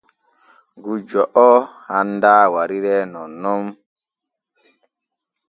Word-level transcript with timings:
Gujjo 0.83 1.21
oo 1.45 1.59
handaa 1.91 2.43
wariree 2.53 3.03
nonnon. 3.13 3.63